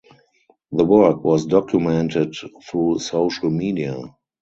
[0.71, 2.35] The work was documented
[2.67, 4.01] through social media.